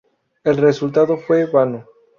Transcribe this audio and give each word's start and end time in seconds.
El 0.43 0.57
resultado 0.57 1.15
fue 1.15 1.45
vano. 1.45 1.85